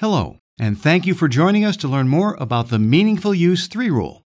Hello, 0.00 0.38
and 0.58 0.80
thank 0.80 1.04
you 1.04 1.12
for 1.12 1.28
joining 1.28 1.62
us 1.62 1.76
to 1.76 1.86
learn 1.86 2.08
more 2.08 2.34
about 2.40 2.70
the 2.70 2.78
Meaningful 2.78 3.34
Use 3.34 3.66
3 3.66 3.90
Rule. 3.90 4.22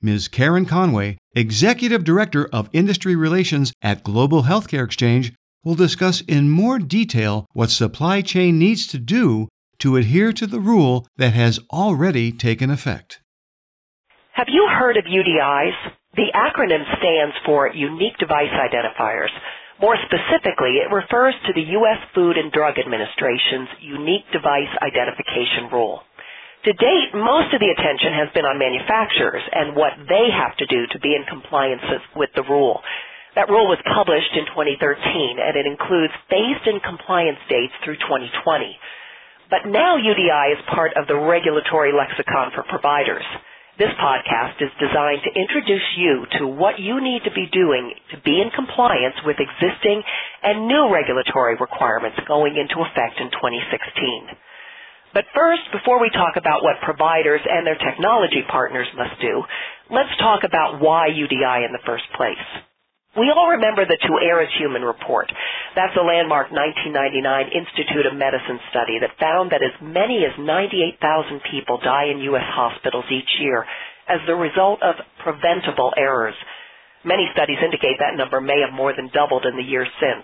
Ms. 0.00 0.26
Karen 0.26 0.64
Conway, 0.64 1.18
Executive 1.34 2.02
Director 2.02 2.48
of 2.50 2.70
Industry 2.72 3.14
Relations 3.14 3.70
at 3.82 4.02
Global 4.02 4.44
Healthcare 4.44 4.86
Exchange, 4.86 5.34
will 5.62 5.74
discuss 5.74 6.22
in 6.22 6.48
more 6.48 6.78
detail 6.78 7.44
what 7.52 7.68
supply 7.68 8.22
chain 8.22 8.58
needs 8.58 8.86
to 8.86 8.96
do 8.96 9.48
to 9.80 9.96
adhere 9.96 10.32
to 10.32 10.46
the 10.46 10.60
rule 10.60 11.06
that 11.18 11.34
has 11.34 11.60
already 11.70 12.32
taken 12.32 12.70
effect. 12.70 13.20
Have 14.32 14.48
you 14.48 14.66
heard 14.78 14.96
of 14.96 15.04
UDIs? 15.04 15.76
The 16.16 16.32
acronym 16.34 16.84
stands 16.96 17.36
for 17.44 17.68
Unique 17.74 18.16
Device 18.16 18.48
Identifiers. 18.48 19.28
More 19.80 19.96
specifically, 20.06 20.82
it 20.82 20.90
refers 20.90 21.34
to 21.46 21.52
the 21.54 21.66
U.S. 21.78 21.98
Food 22.14 22.36
and 22.38 22.50
Drug 22.52 22.78
Administration's 22.78 23.68
Unique 23.80 24.26
Device 24.32 24.70
Identification 24.82 25.70
Rule. 25.72 26.02
To 26.66 26.72
date, 26.74 27.14
most 27.14 27.54
of 27.54 27.60
the 27.62 27.70
attention 27.70 28.12
has 28.18 28.28
been 28.34 28.44
on 28.44 28.58
manufacturers 28.58 29.42
and 29.54 29.76
what 29.78 29.94
they 30.10 30.26
have 30.34 30.56
to 30.58 30.66
do 30.66 30.86
to 30.90 30.98
be 30.98 31.14
in 31.14 31.22
compliance 31.30 31.82
with 32.16 32.30
the 32.34 32.42
rule. 32.50 32.82
That 33.38 33.48
rule 33.48 33.70
was 33.70 33.78
published 33.94 34.34
in 34.34 34.46
2013 34.50 35.38
and 35.38 35.54
it 35.54 35.66
includes 35.70 36.12
phased-in 36.26 36.80
compliance 36.82 37.38
dates 37.48 37.74
through 37.86 38.02
2020. 38.02 38.74
But 39.50 39.70
now 39.70 39.94
UDI 39.96 40.58
is 40.58 40.62
part 40.74 40.92
of 40.98 41.06
the 41.06 41.16
regulatory 41.16 41.94
lexicon 41.94 42.50
for 42.54 42.64
providers. 42.66 43.24
This 43.78 43.94
podcast 43.94 44.58
is 44.58 44.74
designed 44.82 45.22
to 45.22 45.38
introduce 45.38 45.86
you 45.94 46.26
to 46.42 46.50
what 46.50 46.82
you 46.82 46.98
need 46.98 47.22
to 47.22 47.30
be 47.30 47.46
doing 47.46 47.94
to 48.10 48.18
be 48.26 48.42
in 48.42 48.50
compliance 48.50 49.14
with 49.22 49.38
existing 49.38 50.02
and 50.42 50.66
new 50.66 50.90
regulatory 50.90 51.54
requirements 51.54 52.18
going 52.26 52.58
into 52.58 52.82
effect 52.82 53.22
in 53.22 53.30
2016. 53.30 54.34
But 55.14 55.30
first, 55.30 55.62
before 55.70 56.02
we 56.02 56.10
talk 56.10 56.34
about 56.34 56.66
what 56.66 56.82
providers 56.82 57.40
and 57.46 57.62
their 57.64 57.78
technology 57.78 58.42
partners 58.50 58.88
must 58.98 59.14
do, 59.22 59.46
let's 59.94 60.10
talk 60.18 60.42
about 60.42 60.82
why 60.82 61.14
UDI 61.14 61.64
in 61.64 61.70
the 61.70 61.86
first 61.86 62.10
place. 62.18 62.67
We 63.18 63.34
all 63.34 63.50
remember 63.50 63.82
the 63.82 63.98
To 63.98 64.14
Human 64.62 64.86
report. 64.86 65.26
That's 65.74 65.96
a 65.98 66.06
landmark 66.06 66.54
1999 66.54 67.50
Institute 67.50 68.06
of 68.06 68.14
Medicine 68.14 68.62
study 68.70 69.02
that 69.02 69.18
found 69.18 69.50
that 69.50 69.58
as 69.58 69.74
many 69.82 70.22
as 70.22 70.38
98,000 70.38 71.42
people 71.50 71.82
die 71.82 72.14
in 72.14 72.22
U.S. 72.30 72.46
hospitals 72.46 73.10
each 73.10 73.42
year 73.42 73.66
as 74.06 74.22
the 74.30 74.38
result 74.38 74.78
of 74.86 75.02
preventable 75.18 75.90
errors. 75.98 76.38
Many 77.02 77.26
studies 77.34 77.58
indicate 77.58 77.98
that 77.98 78.14
number 78.14 78.40
may 78.40 78.62
have 78.62 78.70
more 78.70 78.94
than 78.94 79.10
doubled 79.10 79.46
in 79.50 79.58
the 79.58 79.66
years 79.66 79.90
since. 79.98 80.22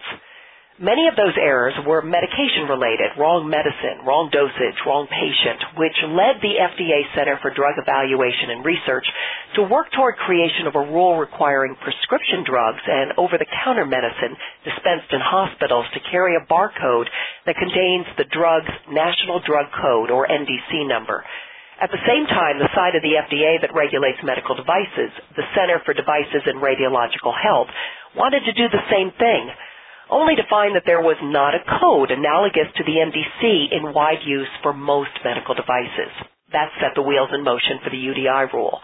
Many 0.79 1.07
of 1.07 1.15
those 1.15 1.39
errors 1.39 1.75
were 1.87 2.03
medication 2.03 2.67
related, 2.67 3.15
wrong 3.15 3.47
medicine, 3.47 4.03
wrong 4.03 4.27
dosage, 4.35 4.75
wrong 4.83 5.07
patient, 5.07 5.79
which 5.79 5.95
led 6.11 6.43
the 6.43 6.59
FDA 6.59 7.07
Center 7.15 7.39
for 7.39 7.55
Drug 7.55 7.79
Evaluation 7.79 8.51
and 8.51 8.67
Research 8.67 9.07
to 9.55 9.63
work 9.63 9.87
toward 9.95 10.17
creation 10.19 10.67
of 10.67 10.75
a 10.75 10.87
rule 10.91 11.19
requiring 11.19 11.79
prescription 11.79 12.43
drugs 12.43 12.83
and 12.87 13.15
over-the-counter 13.19 13.87
medicine 13.87 14.35
dispensed 14.67 15.11
in 15.15 15.23
hospitals 15.23 15.87
to 15.95 16.01
carry 16.11 16.35
a 16.35 16.47
barcode 16.51 17.07
that 17.47 17.55
contains 17.55 18.07
the 18.19 18.27
drug's 18.35 18.71
National 18.91 19.39
Drug 19.47 19.71
Code 19.71 20.11
or 20.11 20.27
NDC 20.27 20.89
number. 20.89 21.23
At 21.81 21.91
the 21.91 22.03
same 22.07 22.27
time, 22.27 22.59
the 22.59 22.71
side 22.75 22.95
of 22.95 23.03
the 23.03 23.19
FDA 23.19 23.61
that 23.63 23.75
regulates 23.75 24.23
medical 24.23 24.55
devices, 24.55 25.11
the 25.35 25.47
Center 25.55 25.83
for 25.85 25.95
Devices 25.95 26.47
and 26.47 26.63
Radiological 26.63 27.35
Health, 27.35 27.71
wanted 28.15 28.47
to 28.47 28.55
do 28.55 28.71
the 28.71 28.87
same 28.91 29.11
thing 29.19 29.51
only 30.11 30.37
to 30.37 30.51
find 30.51 30.77
that 30.77 30.87
there 30.87 31.03
was 31.03 31.17
not 31.23 31.55
a 31.55 31.65
code 31.81 32.11
analogous 32.11 32.71
to 32.77 32.85
the 32.85 32.99
NDC 33.01 33.73
in 33.73 33.95
wide 33.95 34.23
use 34.25 34.51
for 34.63 34.73
most 34.73 35.11
medical 35.25 35.55
devices. 35.55 36.13
That 36.53 36.71
set 36.79 36.95
the 36.95 37.03
wheels 37.03 37.31
in 37.35 37.43
motion 37.43 37.81
for 37.83 37.91
the 37.91 37.99
UDI 37.99 38.53
rule. 38.53 38.79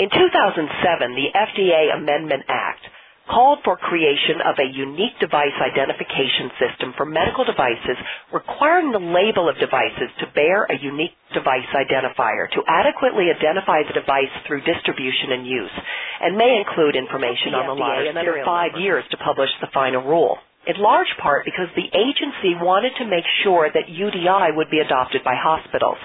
In 0.00 0.08
2007, 0.08 1.12
the 1.12 1.28
FDA 1.28 1.92
Amendment 1.92 2.48
Act 2.48 2.80
called 3.28 3.60
for 3.60 3.76
creation 3.76 4.40
of 4.40 4.56
a 4.56 4.64
unique 4.64 5.12
device 5.20 5.52
identification 5.60 6.48
system 6.56 6.96
for 6.96 7.04
medical 7.04 7.44
devices 7.44 8.00
requiring 8.32 8.96
the 8.96 9.04
label 9.12 9.44
of 9.44 9.60
devices 9.60 10.08
to 10.24 10.32
bear 10.32 10.64
a 10.72 10.80
unique 10.80 11.12
device 11.36 11.68
identifier 11.76 12.48
to 12.48 12.64
adequately 12.64 13.28
identify 13.28 13.84
the 13.84 13.92
device 13.92 14.32
through 14.48 14.64
distribution 14.64 15.36
and 15.36 15.44
use 15.44 15.76
and 16.24 16.32
may 16.32 16.56
include 16.56 16.96
information 16.96 17.52
on 17.52 17.68
the 17.68 17.76
lot 17.76 18.00
and 18.00 18.16
under 18.16 18.40
five 18.40 18.72
years 18.80 19.04
to 19.12 19.20
publish 19.20 19.52
the 19.60 19.68
final 19.68 20.00
rule. 20.00 20.40
In 20.64 20.80
large 20.80 21.12
part 21.20 21.44
because 21.44 21.68
the 21.76 21.92
agency 21.92 22.56
wanted 22.56 22.96
to 22.96 23.04
make 23.04 23.28
sure 23.44 23.68
that 23.68 23.92
UDI 23.92 24.56
would 24.56 24.72
be 24.72 24.80
adopted 24.80 25.20
by 25.28 25.36
hospitals. 25.36 26.00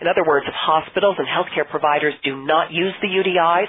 In 0.00 0.08
other 0.08 0.24
words, 0.26 0.46
if 0.46 0.54
hospitals 0.54 1.16
and 1.18 1.26
healthcare 1.26 1.68
providers 1.68 2.14
do 2.24 2.36
not 2.44 2.72
use 2.72 2.94
the 3.00 3.08
UDIs, 3.08 3.68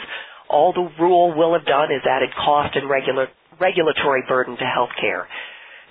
all 0.49 0.73
the 0.73 0.89
rule 0.99 1.33
will 1.35 1.53
have 1.53 1.65
done 1.65 1.91
is 1.91 2.03
added 2.07 2.29
cost 2.35 2.75
and 2.75 2.89
regular, 2.89 3.27
regulatory 3.59 4.23
burden 4.27 4.57
to 4.57 4.63
healthcare. 4.63 5.25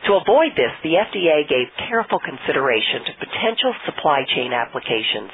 To 0.06 0.14
avoid 0.20 0.52
this, 0.56 0.72
the 0.84 0.94
FDA 1.00 1.48
gave 1.48 1.66
careful 1.88 2.20
consideration 2.20 3.04
to 3.06 3.26
potential 3.26 3.74
supply 3.86 4.24
chain 4.36 4.52
applications, 4.52 5.32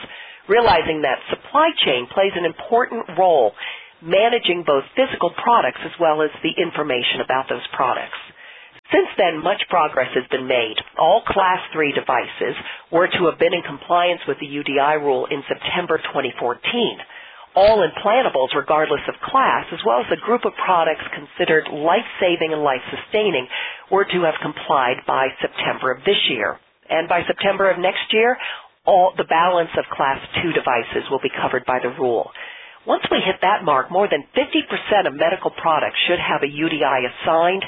realizing 0.49 1.03
that 1.03 1.19
supply 1.31 1.71
chain 1.85 2.07
plays 2.15 2.33
an 2.35 2.45
important 2.47 3.19
role 3.19 3.53
managing 4.03 4.65
both 4.67 4.83
physical 4.99 5.31
products 5.43 5.79
as 5.85 5.93
well 6.01 6.23
as 6.23 6.31
the 6.43 6.51
information 6.59 7.23
about 7.23 7.47
those 7.49 7.63
products. 7.75 8.19
Since 8.93 9.09
then, 9.17 9.43
much 9.43 9.63
progress 9.71 10.13
has 10.15 10.29
been 10.31 10.47
made. 10.47 10.77
All 10.99 11.23
Class 11.27 11.61
3 11.73 11.93
devices 11.93 12.55
were 12.93 13.09
to 13.09 13.25
have 13.31 13.39
been 13.39 13.55
in 13.55 13.63
compliance 13.63 14.21
with 14.29 14.39
the 14.39 14.47
UDI 14.47 15.01
rule 15.01 15.27
in 15.27 15.43
September 15.49 15.99
2014 15.99 17.01
all 17.55 17.85
implantables 17.85 18.55
regardless 18.57 19.03
of 19.09 19.15
class, 19.29 19.67
as 19.73 19.81
well 19.85 20.01
as 20.01 20.07
a 20.13 20.25
group 20.25 20.45
of 20.45 20.53
products 20.65 21.05
considered 21.13 21.69
life-saving 21.69 22.53
and 22.53 22.63
life-sustaining, 22.63 23.47
were 23.91 24.05
to 24.05 24.25
have 24.25 24.35
complied 24.41 25.05
by 25.07 25.29
September 25.41 25.93
of 25.93 26.05
this 26.05 26.17
year. 26.31 26.59
And 26.89 27.09
by 27.09 27.23
September 27.27 27.71
of 27.71 27.79
next 27.79 28.13
year, 28.13 28.37
all 28.85 29.13
the 29.17 29.29
balance 29.29 29.71
of 29.77 29.85
class 29.93 30.19
2 30.43 30.53
devices 30.53 31.09
will 31.11 31.21
be 31.21 31.31
covered 31.31 31.65
by 31.67 31.79
the 31.79 31.93
rule. 32.01 32.31
Once 32.87 33.05
we 33.11 33.23
hit 33.25 33.37
that 33.43 33.63
mark, 33.63 33.93
more 33.93 34.09
than 34.11 34.25
50% 34.35 35.07
of 35.07 35.15
medical 35.15 35.51
products 35.51 35.99
should 36.09 36.19
have 36.19 36.43
a 36.43 36.51
UDI 36.51 37.07
assigned 37.07 37.63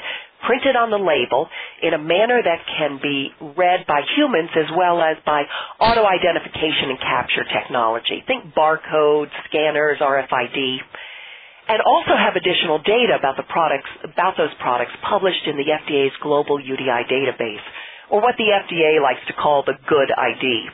printed 0.47 0.75
on 0.77 0.89
the 0.89 1.01
label 1.01 1.49
in 1.81 1.93
a 1.93 2.01
manner 2.01 2.41
that 2.41 2.61
can 2.77 2.99
be 3.01 3.29
read 3.57 3.85
by 3.87 4.01
humans 4.15 4.49
as 4.55 4.69
well 4.77 5.01
as 5.01 5.17
by 5.25 5.43
auto 5.79 6.05
identification 6.05 6.93
and 6.93 6.99
capture 7.01 7.43
technology. 7.49 8.23
Think 8.25 8.53
barcodes, 8.53 9.33
scanners, 9.49 9.99
RFID. 9.99 10.79
And 11.67 11.81
also 11.81 12.13
have 12.13 12.37
additional 12.37 12.77
data 12.77 13.17
about 13.17 13.37
the 13.41 13.47
products, 13.49 13.89
about 14.05 14.37
those 14.37 14.53
products 14.61 14.93
published 15.01 15.49
in 15.49 15.57
the 15.57 15.65
FDA's 15.65 16.13
global 16.21 16.61
UDI 16.61 17.09
database, 17.09 17.65
or 18.11 18.21
what 18.21 18.37
the 18.37 18.53
FDA 18.53 19.01
likes 19.01 19.25
to 19.27 19.33
call 19.33 19.63
the 19.65 19.73
GUDID. 19.73 20.69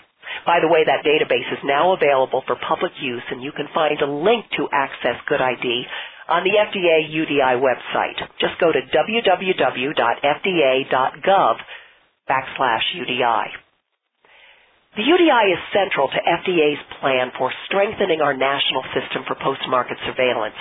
By 0.45 0.59
the 0.59 0.67
way, 0.67 0.83
that 0.83 1.03
database 1.07 1.47
is 1.51 1.63
now 1.63 1.93
available 1.93 2.43
for 2.47 2.55
public 2.67 2.91
use 3.01 3.23
and 3.31 3.41
you 3.41 3.51
can 3.51 3.67
find 3.73 3.99
a 4.01 4.07
link 4.11 4.45
to 4.57 4.67
access 4.71 5.15
GUDID 5.29 5.87
on 6.31 6.47
the 6.47 6.55
FDA 6.55 7.11
UDI 7.11 7.59
website. 7.59 8.15
Just 8.39 8.55
go 8.63 8.71
to 8.71 8.79
www.fda.gov 8.79 9.95
backslash 12.29 12.85
UDI. 12.95 13.47
The 14.95 15.03
UDI 15.03 15.43
is 15.51 15.59
central 15.71 16.07
to 16.07 16.19
FDA's 16.19 16.79
plan 16.99 17.31
for 17.37 17.51
strengthening 17.67 18.19
our 18.19 18.35
national 18.35 18.83
system 18.95 19.23
for 19.27 19.35
post-market 19.35 19.97
surveillance. 20.07 20.55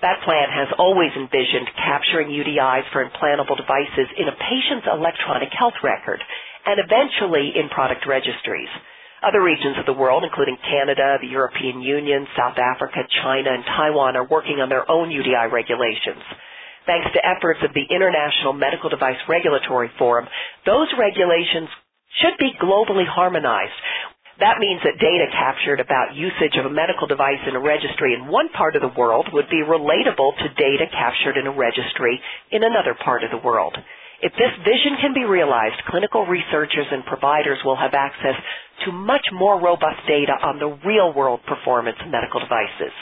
That 0.00 0.20
plan 0.24 0.48
has 0.48 0.68
always 0.78 1.12
envisioned 1.16 1.68
capturing 1.76 2.28
UDIs 2.28 2.88
for 2.92 3.04
implantable 3.04 3.56
devices 3.56 4.08
in 4.16 4.28
a 4.28 4.36
patient's 4.40 4.86
electronic 4.86 5.52
health 5.52 5.74
record 5.82 6.22
and 6.64 6.80
eventually 6.80 7.52
in 7.56 7.68
product 7.68 8.06
registries. 8.06 8.68
Other 9.22 9.42
regions 9.42 9.74
of 9.78 9.86
the 9.86 9.98
world, 9.98 10.22
including 10.22 10.56
Canada, 10.62 11.18
the 11.20 11.26
European 11.26 11.82
Union, 11.82 12.26
South 12.36 12.58
Africa, 12.58 13.02
China, 13.22 13.50
and 13.50 13.64
Taiwan, 13.64 14.14
are 14.16 14.26
working 14.26 14.60
on 14.62 14.68
their 14.68 14.88
own 14.90 15.10
UDI 15.10 15.50
regulations. 15.50 16.22
Thanks 16.86 17.10
to 17.12 17.26
efforts 17.26 17.60
of 17.66 17.74
the 17.74 17.84
International 17.90 18.52
Medical 18.54 18.88
Device 18.88 19.18
Regulatory 19.28 19.90
Forum, 19.98 20.26
those 20.64 20.88
regulations 20.98 21.68
should 22.22 22.38
be 22.38 22.54
globally 22.62 23.06
harmonized. 23.06 23.74
That 24.38 24.62
means 24.62 24.80
that 24.86 25.02
data 25.02 25.26
captured 25.34 25.80
about 25.82 26.14
usage 26.14 26.54
of 26.56 26.66
a 26.66 26.70
medical 26.70 27.08
device 27.10 27.42
in 27.46 27.56
a 27.56 27.60
registry 27.60 28.14
in 28.14 28.30
one 28.30 28.48
part 28.54 28.76
of 28.76 28.82
the 28.82 28.94
world 28.96 29.26
would 29.34 29.50
be 29.50 29.66
relatable 29.66 30.38
to 30.38 30.48
data 30.54 30.86
captured 30.94 31.36
in 31.36 31.46
a 31.50 31.52
registry 31.58 32.22
in 32.52 32.62
another 32.62 32.94
part 32.94 33.24
of 33.24 33.32
the 33.34 33.42
world. 33.42 33.76
If 34.22 34.32
this 34.34 34.52
vision 34.64 34.96
can 35.00 35.14
be 35.14 35.24
realized, 35.24 35.76
clinical 35.88 36.26
researchers 36.26 36.86
and 36.90 37.04
providers 37.06 37.58
will 37.64 37.76
have 37.76 37.94
access 37.94 38.36
to 38.86 38.92
much 38.92 39.26
more 39.32 39.60
robust 39.60 40.06
data 40.08 40.32
on 40.42 40.58
the 40.58 40.78
real 40.86 41.12
world 41.12 41.40
performance 41.46 41.98
of 42.00 42.08
medical 42.10 42.40
devices. 42.40 42.92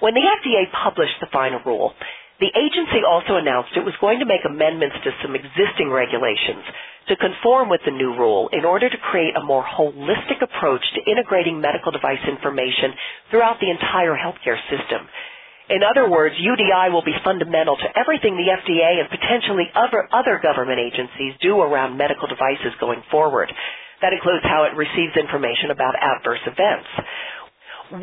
When 0.00 0.14
the 0.14 0.26
FDA 0.26 0.68
published 0.84 1.20
the 1.20 1.32
final 1.32 1.60
rule, 1.64 1.94
the 2.40 2.52
agency 2.52 3.00
also 3.08 3.36
announced 3.36 3.72
it 3.76 3.86
was 3.86 3.96
going 4.02 4.18
to 4.20 4.26
make 4.26 4.44
amendments 4.44 4.96
to 5.04 5.10
some 5.22 5.36
existing 5.36 5.88
regulations 5.90 6.64
to 7.08 7.16
conform 7.16 7.70
with 7.70 7.80
the 7.86 7.92
new 7.94 8.12
rule 8.18 8.50
in 8.52 8.64
order 8.66 8.90
to 8.90 8.98
create 9.08 9.36
a 9.36 9.44
more 9.44 9.64
holistic 9.64 10.42
approach 10.42 10.82
to 10.94 11.10
integrating 11.10 11.60
medical 11.60 11.92
device 11.92 12.20
information 12.28 12.92
throughout 13.30 13.60
the 13.60 13.70
entire 13.70 14.16
healthcare 14.18 14.58
system. 14.68 15.08
In 15.70 15.80
other 15.80 16.10
words, 16.10 16.36
UDI 16.36 16.92
will 16.92 17.04
be 17.04 17.16
fundamental 17.24 17.76
to 17.76 17.88
everything 17.96 18.36
the 18.36 18.52
FDA 18.52 19.00
and 19.00 19.08
potentially 19.08 19.64
other, 19.72 20.04
other 20.12 20.36
government 20.42 20.76
agencies 20.76 21.32
do 21.40 21.56
around 21.60 21.96
medical 21.96 22.28
devices 22.28 22.76
going 22.80 23.02
forward. 23.10 23.48
That 24.02 24.12
includes 24.12 24.44
how 24.44 24.68
it 24.68 24.76
receives 24.76 25.16
information 25.16 25.72
about 25.72 25.96
adverse 25.96 26.44
events. 26.44 26.90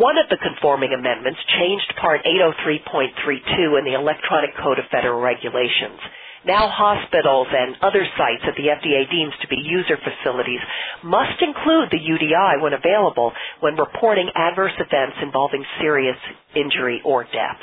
One 0.02 0.18
of 0.18 0.26
the 0.30 0.42
conforming 0.42 0.94
amendments 0.94 1.40
changed 1.58 1.94
Part 2.02 2.26
803.32 2.26 3.78
in 3.78 3.86
the 3.86 3.94
Electronic 3.94 4.58
Code 4.58 4.80
of 4.80 4.86
Federal 4.90 5.22
Regulations. 5.22 6.02
Now 6.46 6.70
hospitals 6.70 7.48
and 7.52 7.76
other 7.82 8.06
sites 8.18 8.44
that 8.46 8.56
the 8.58 8.70
FDA 8.72 9.10
deems 9.12 9.34
to 9.42 9.48
be 9.50 9.58
user 9.58 9.98
facilities 9.98 10.62
must 11.04 11.42
include 11.42 11.92
the 11.92 12.00
UDI 12.00 12.62
when 12.62 12.74
available 12.74 13.34
when 13.62 13.76
reporting 13.76 14.30
adverse 14.36 14.74
events 14.80 15.18
involving 15.22 15.66
serious 15.82 16.18
injury 16.56 17.02
or 17.06 17.26
death. 17.26 17.60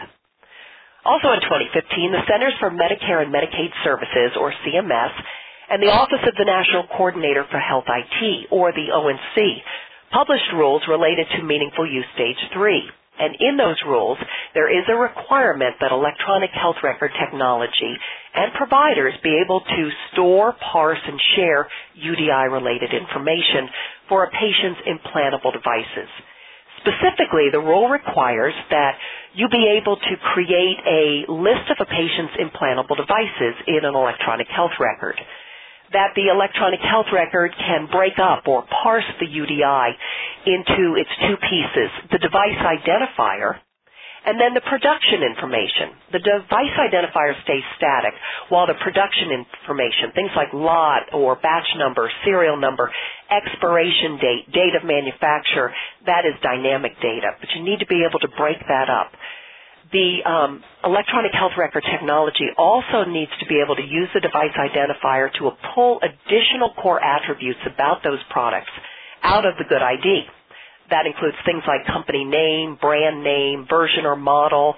Also 1.04 1.32
in 1.32 1.40
2015, 1.40 2.12
the 2.12 2.22
Centers 2.28 2.54
for 2.60 2.70
Medicare 2.70 3.22
and 3.25 3.32
Medicaid 3.34 3.72
Services, 3.84 4.36
or 4.38 4.52
CMS, 4.66 5.12
and 5.70 5.82
the 5.82 5.88
Office 5.90 6.20
of 6.28 6.34
the 6.36 6.44
National 6.44 6.86
Coordinator 6.96 7.44
for 7.50 7.58
Health 7.58 7.86
IT, 7.88 8.48
or 8.52 8.72
the 8.72 8.92
ONC, 8.92 9.62
published 10.12 10.52
rules 10.54 10.82
related 10.88 11.26
to 11.36 11.42
meaningful 11.42 11.90
use 11.90 12.06
stage 12.14 12.38
3. 12.54 12.90
And 13.19 13.35
in 13.41 13.56
those 13.56 13.76
rules, 13.87 14.19
there 14.55 14.70
is 14.70 14.85
a 14.88 14.97
requirement 14.97 15.76
that 15.81 15.93
electronic 15.93 16.50
health 16.55 16.76
record 16.82 17.11
technology 17.19 17.94
and 18.35 18.53
providers 18.55 19.15
be 19.23 19.41
able 19.44 19.61
to 19.61 19.91
store, 20.12 20.55
parse, 20.73 21.03
and 21.06 21.20
share 21.37 21.69
UDI-related 21.99 22.94
information 22.94 23.69
for 24.09 24.25
a 24.25 24.31
patient's 24.31 24.81
implantable 24.87 25.53
devices. 25.53 26.09
Specifically, 26.81 27.50
the 27.50 27.59
rule 27.59 27.88
requires 27.88 28.55
that 28.70 28.94
you 29.35 29.49
be 29.49 29.79
able 29.81 29.97
to 29.97 30.14
create 30.32 30.79
a 30.87 31.26
list 31.31 31.67
of 31.71 31.76
a 31.81 31.87
patient's 31.91 32.38
implantable 32.38 32.97
devices 32.97 33.55
in 33.67 33.85
an 33.85 33.94
electronic 33.94 34.47
health 34.49 34.79
record 34.79 35.19
that 35.93 36.12
the 36.17 36.29
electronic 36.29 36.81
health 36.81 37.09
record 37.12 37.53
can 37.56 37.88
break 37.91 38.19
up 38.21 38.44
or 38.47 38.64
parse 38.82 39.09
the 39.21 39.26
UDI 39.26 39.93
into 40.46 40.94
its 40.96 41.11
two 41.26 41.37
pieces, 41.49 41.90
the 42.12 42.19
device 42.19 42.58
identifier 42.61 43.58
and 44.29 44.40
then 44.40 44.52
the 44.52 44.61
production 44.61 45.23
information. 45.23 45.94
The 46.12 46.19
device 46.20 46.75
identifier 46.76 47.32
stays 47.44 47.64
static 47.81 48.12
while 48.49 48.67
the 48.67 48.75
production 48.82 49.31
information, 49.32 50.12
things 50.14 50.32
like 50.37 50.52
lot 50.52 51.08
or 51.14 51.37
batch 51.37 51.69
number, 51.79 52.11
serial 52.25 52.56
number, 52.61 52.90
expiration 53.31 54.19
date, 54.20 54.50
date 54.52 54.75
of 54.75 54.85
manufacture, 54.85 55.73
that 56.06 56.26
is 56.26 56.35
dynamic 56.43 56.93
data, 57.00 57.40
but 57.40 57.49
you 57.55 57.62
need 57.62 57.81
to 57.81 57.87
be 57.87 58.05
able 58.08 58.19
to 58.20 58.29
break 58.37 58.58
that 58.69 58.90
up. 58.90 59.12
The 59.93 60.20
um, 60.29 60.62
electronic 60.85 61.32
health 61.32 61.56
record 61.56 61.82
technology 61.90 62.52
also 62.58 63.08
needs 63.08 63.32
to 63.40 63.46
be 63.46 63.62
able 63.64 63.76
to 63.76 63.87
use 63.87 64.11
the 64.12 64.20
device 64.20 64.52
identifier 64.52 65.32
to 65.40 65.50
pull 65.75 66.00
additional 66.05 66.75
core 66.76 67.00
attributes 67.02 67.61
about 67.64 68.05
those 68.05 68.20
products 68.29 68.69
out 69.23 69.47
of 69.47 69.55
the 69.59 69.65
GUDID. 69.65 70.26
That 70.91 71.06
includes 71.06 71.37
things 71.44 71.62
like 71.67 71.85
company 71.87 72.25
name, 72.25 72.79
brand 72.81 73.23
name, 73.23 73.67
version 73.69 74.06
or 74.06 74.17
model, 74.17 74.75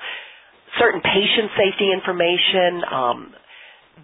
certain 0.79 1.01
patient 1.01 1.51
safety 1.57 1.93
information, 1.93 2.83
um, 2.91 3.35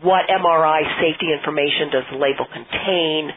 what 0.02 0.28
MRI 0.28 0.82
safety 1.00 1.32
information 1.32 1.90
does 1.90 2.04
the 2.12 2.18
label 2.18 2.46
contain, 2.52 3.30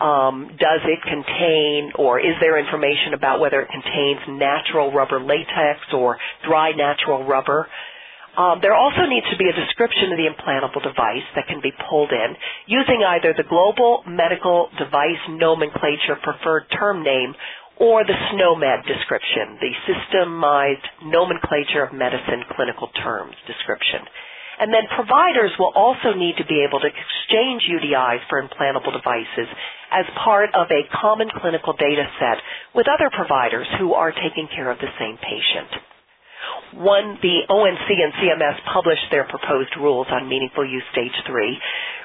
um, 0.00 0.50
does 0.58 0.80
it 0.84 1.00
contain 1.02 1.92
or 1.96 2.18
is 2.18 2.34
there 2.40 2.58
information 2.58 3.14
about 3.14 3.40
whether 3.40 3.60
it 3.60 3.68
contains 3.70 4.20
natural 4.28 4.92
rubber 4.92 5.20
latex 5.20 5.80
or 5.92 6.18
dry 6.46 6.72
natural 6.72 7.24
rubber? 7.24 7.66
Um, 8.34 8.58
there 8.62 8.74
also 8.74 9.06
needs 9.06 9.30
to 9.30 9.38
be 9.38 9.46
a 9.46 9.54
description 9.54 10.10
of 10.10 10.18
the 10.18 10.26
implantable 10.26 10.82
device 10.82 11.22
that 11.38 11.46
can 11.46 11.62
be 11.62 11.70
pulled 11.88 12.10
in 12.10 12.34
using 12.66 13.06
either 13.06 13.32
the 13.32 13.46
Global 13.46 14.02
Medical 14.10 14.70
Device 14.76 15.22
Nomenclature 15.30 16.18
Preferred 16.18 16.66
Term 16.74 17.04
Name 17.04 17.34
or 17.78 18.02
the 18.02 18.14
SNOMED 18.34 18.86
description, 18.86 19.58
the 19.62 19.74
Systemized 19.86 20.86
Nomenclature 21.06 21.84
of 21.86 21.92
Medicine 21.94 22.42
Clinical 22.54 22.88
Terms 23.02 23.34
description. 23.46 24.02
And 24.58 24.74
then 24.74 24.86
providers 24.94 25.50
will 25.58 25.72
also 25.74 26.14
need 26.14 26.36
to 26.38 26.46
be 26.46 26.62
able 26.66 26.78
to 26.78 26.90
exchange 26.90 27.62
UDIs 27.70 28.22
for 28.28 28.42
implantable 28.42 28.94
devices 28.94 29.50
as 29.90 30.06
part 30.22 30.50
of 30.54 30.66
a 30.70 30.86
common 30.90 31.30
clinical 31.38 31.72
data 31.74 32.06
set 32.18 32.38
with 32.74 32.86
other 32.86 33.10
providers 33.10 33.66
who 33.78 33.94
are 33.94 34.10
taking 34.10 34.48
care 34.54 34.70
of 34.70 34.78
the 34.78 34.90
same 34.98 35.18
patient. 35.18 35.93
When 36.74 37.18
the 37.22 37.46
ONC 37.46 37.86
and 37.86 38.12
CMS 38.18 38.58
published 38.72 39.06
their 39.10 39.22
proposed 39.30 39.70
rules 39.78 40.08
on 40.10 40.28
meaningful 40.28 40.66
use 40.66 40.82
stage 40.90 41.14
3, 41.24 41.58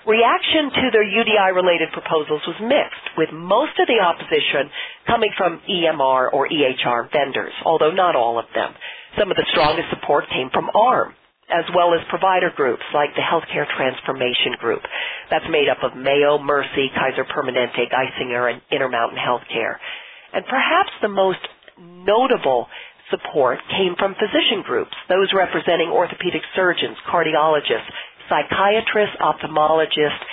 reaction 0.06 0.69
to 0.69 0.86
their 0.94 1.04
UDI 1.04 1.56
related 1.56 1.89
proposals 1.92 2.45
was 2.45 2.62
mixed, 2.62 3.18
with 3.18 3.33
most 3.33 3.74
of 3.81 3.89
the 3.89 3.98
opposition 3.98 4.69
coming 5.07 5.33
from 5.36 5.62
EMR 5.66 6.30
or 6.31 6.48
EHR 6.48 7.10
vendors, 7.12 7.54
although 7.66 7.89
not 7.89 8.16
all 8.16 8.38
of 8.38 8.45
them. 8.54 8.75
Some 9.18 9.31
of 9.31 9.38
the 9.38 9.50
strongest 9.50 9.89
support 9.89 10.30
came 10.30 10.51
from 10.54 10.69
AHRMM, 10.75 11.18
as 11.50 11.66
well 11.74 11.95
as 11.98 12.06
provider 12.10 12.51
groups 12.56 12.86
like 12.94 13.10
the 13.18 13.25
Healthcare 13.25 13.66
Transformation 13.75 14.54
Group. 14.60 14.86
That's 15.31 15.50
made 15.50 15.68
up 15.68 15.81
of 15.81 15.98
Mayo, 15.98 16.38
Mercy, 16.38 16.94
Kaiser 16.94 17.25
Permanente, 17.25 17.89
Geisinger, 17.89 18.54
and 18.54 18.62
Intermountain 18.69 19.18
Healthcare. 19.18 19.81
And 20.33 20.45
perhaps 20.45 20.94
the 21.01 21.10
most 21.10 21.42
notable 21.80 22.68
support 23.09 23.59
came 23.69 23.95
from 23.97 24.15
physician 24.15 24.61
groups, 24.63 24.94
those 25.09 25.29
representing 25.33 25.89
orthopedic 25.89 26.41
surgeons, 26.56 26.97
cardiologists, 27.09 27.89
psychiatrists, 28.29 29.17
ophthalmologists, 29.19 30.23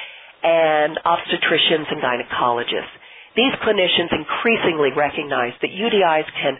and 0.43 1.00
obstetricians 1.05 1.88
and 1.90 2.00
gynecologists. 2.00 2.93
These 3.34 3.52
clinicians 3.64 4.12
increasingly 4.12 4.90
recognize 4.96 5.52
that 5.61 5.73
UDIs 5.73 6.28
can 6.40 6.56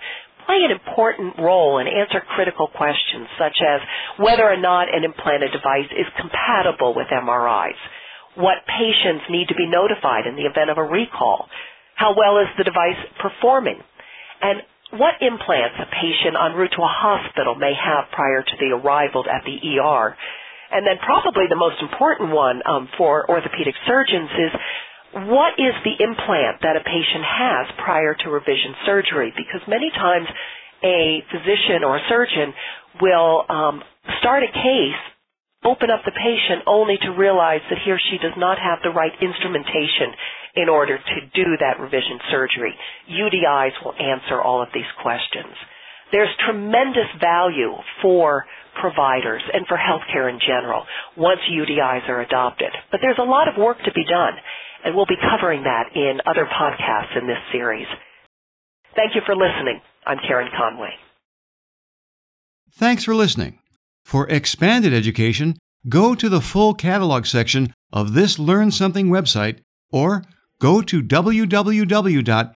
play 0.47 0.63
an 0.63 0.71
important 0.71 1.35
role 1.39 1.79
and 1.79 1.89
answer 1.89 2.23
critical 2.35 2.69
questions 2.69 3.27
such 3.39 3.59
as 3.61 3.81
whether 4.19 4.45
or 4.45 4.57
not 4.57 4.93
an 4.95 5.05
implanted 5.05 5.51
device 5.53 5.91
is 5.93 6.07
compatible 6.21 6.95
with 6.95 7.09
MRIs, 7.09 7.79
what 8.37 8.63
patients 8.69 9.25
need 9.29 9.49
to 9.49 9.55
be 9.55 9.67
notified 9.67 10.27
in 10.27 10.37
the 10.37 10.47
event 10.47 10.71
of 10.71 10.79
a 10.79 10.85
recall, 10.85 11.49
how 11.95 12.15
well 12.17 12.39
is 12.39 12.49
the 12.57 12.65
device 12.65 13.01
performing, 13.21 13.81
and 14.43 14.63
what 14.93 15.19
implants 15.21 15.77
a 15.83 15.89
patient 15.91 16.37
en 16.39 16.55
route 16.55 16.73
to 16.77 16.83
a 16.83 16.91
hospital 16.91 17.55
may 17.55 17.75
have 17.75 18.11
prior 18.13 18.43
to 18.43 18.55
the 18.61 18.75
arrival 18.77 19.25
at 19.27 19.43
the 19.45 19.59
ER. 19.59 20.17
And 20.71 20.87
then 20.87 20.99
probably 21.03 21.47
the 21.49 21.59
most 21.59 21.81
important 21.83 22.31
one 22.31 22.63
um, 22.67 22.89
for 22.99 23.29
orthopedic 23.31 23.75
surgeons 23.87 24.31
is 24.39 24.53
what 25.31 25.55
is 25.59 25.75
the 25.83 25.97
implant 26.03 26.63
that 26.63 26.77
a 26.77 26.85
patient 26.85 27.25
has 27.25 27.67
prior 27.83 28.15
to 28.15 28.31
revision 28.31 28.75
surgery? 28.85 29.33
Because 29.37 29.63
many 29.69 29.91
times 29.91 30.27
a 30.83 31.23
physician 31.31 31.83
or 31.85 31.97
a 31.97 32.05
surgeon 32.09 32.53
will 33.01 33.45
um, 33.49 33.83
start 34.21 34.43
a 34.43 34.53
case, 34.53 35.01
open 35.65 35.91
up 35.91 36.03
the 36.05 36.13
patient 36.13 36.63
only 36.67 36.99
to 37.03 37.11
realize 37.11 37.63
that 37.71 37.79
he 37.85 37.91
or 37.91 37.99
she 38.11 38.19
does 38.19 38.37
not 38.37 38.59
have 38.59 38.79
the 38.83 38.91
right 38.91 39.13
instrumentation 39.23 40.15
in 40.57 40.69
order 40.69 40.97
to 40.97 41.17
do 41.35 41.57
that 41.61 41.79
revision 41.79 42.19
surgery. 42.31 42.75
UDIs 43.11 43.77
will 43.85 43.95
answer 43.95 44.41
all 44.41 44.63
of 44.63 44.69
these 44.73 44.89
questions. 45.03 45.55
There's 46.13 46.33
tremendous 46.45 47.11
value 47.21 47.75
for 48.01 48.47
providers 48.81 49.43
and 49.53 49.67
for 49.67 49.77
healthcare 49.77 50.31
in 50.31 50.39
general 50.41 50.85
once 51.17 51.41
UDIs 51.51 52.09
are 52.09 52.21
adopted. 52.21 52.71
But 52.91 53.01
there's 53.03 53.19
a 53.19 53.25
lot 53.25 53.49
of 53.49 53.55
work 53.59 53.79
to 53.85 53.93
be 53.93 54.05
done 54.05 54.35
and 54.85 54.95
we'll 54.95 55.07
be 55.07 55.19
covering 55.21 55.65
that 55.65 55.95
in 55.95 56.21
other 56.27 56.47
podcasts 56.47 57.19
in 57.21 57.27
this 57.27 57.39
series. 57.53 57.87
Thank 58.95 59.15
you 59.15 59.21
for 59.27 59.35
listening. 59.35 59.81
I'm 60.07 60.19
Karen 60.27 60.49
Conway. 60.57 60.91
Thanks 62.73 63.05
for 63.05 63.15
listening. 63.15 63.59
For 64.05 64.29
expanded 64.29 64.95
education, 64.95 65.57
go 65.89 66.15
to 66.15 66.29
the 66.29 66.41
full 66.41 66.75
catalog 66.75 67.27
section 67.27 67.75
of 67.93 68.15
this 68.15 68.39
Learn 68.39 68.71
Something 68.71 69.09
website 69.09 69.59
or 69.91 70.23
go 70.61 70.83
to 70.83 71.03
www.ahrmm.org. 71.03 72.57